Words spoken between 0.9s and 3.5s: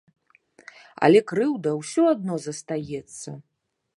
Але крыўда ўсё адно застаецца.